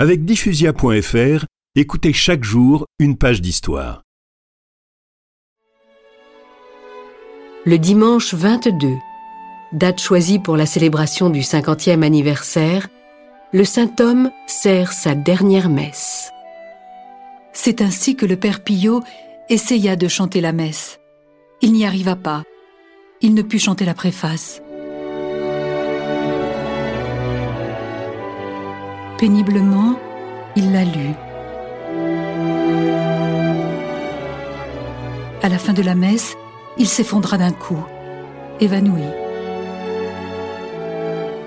[0.00, 1.44] Avec diffusia.fr,
[1.74, 4.04] écoutez chaque jour une page d'histoire.
[7.66, 8.90] Le dimanche 22,
[9.72, 12.86] date choisie pour la célébration du 50e anniversaire,
[13.52, 16.30] le saint homme sert sa dernière messe.
[17.52, 19.02] C'est ainsi que le père Pillot
[19.48, 21.00] essaya de chanter la messe.
[21.60, 22.44] Il n'y arriva pas.
[23.20, 24.62] Il ne put chanter la préface.
[29.18, 29.98] Péniblement,
[30.54, 31.10] il l'a lu.
[35.42, 36.36] À la fin de la messe,
[36.76, 37.84] il s'effondra d'un coup,
[38.60, 39.02] évanoui.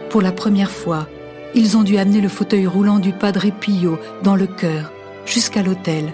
[0.09, 1.07] Pour la première fois,
[1.55, 4.91] ils ont dû amener le fauteuil roulant du Padre Pio dans le cœur,
[5.25, 6.11] jusqu'à l'autel.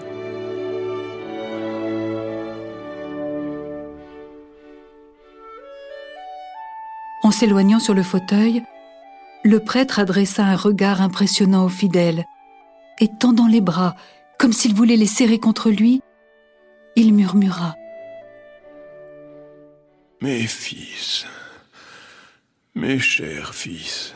[7.24, 8.62] En s'éloignant sur le fauteuil,
[9.48, 12.26] le prêtre adressa un regard impressionnant aux fidèles,
[13.00, 13.96] et tendant les bras,
[14.38, 16.02] comme s'il voulait les serrer contre lui,
[16.96, 17.74] il murmura.
[20.20, 21.24] Mes fils,
[22.74, 24.14] mes chers fils.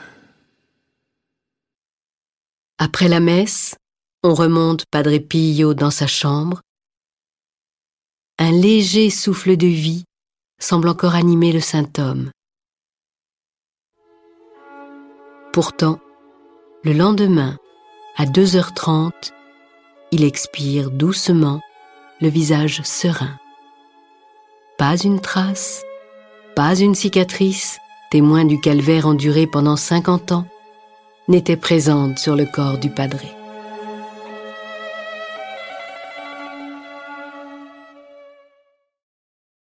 [2.76, 3.76] Après la messe,
[4.22, 6.60] on remonte Padre Pio dans sa chambre.
[8.38, 10.04] Un léger souffle de vie
[10.60, 12.30] semble encore animer le saint homme.
[15.52, 15.98] Pourtant,
[16.82, 17.58] le lendemain,
[18.16, 19.12] à 2h30,
[20.10, 21.60] il expire doucement,
[22.22, 23.38] le visage serein.
[24.78, 25.84] Pas une trace,
[26.56, 27.76] pas une cicatrice,
[28.10, 30.46] témoin du calvaire enduré pendant 50 ans,
[31.28, 33.28] n'était présente sur le corps du padré.